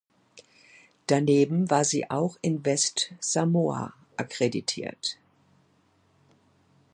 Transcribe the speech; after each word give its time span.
Daneben 1.05 1.69
war 1.69 1.83
sie 1.85 2.09
auch 2.09 2.37
in 2.41 2.65
Westsamoa 2.65 3.93
akkreditiert. 4.17 5.19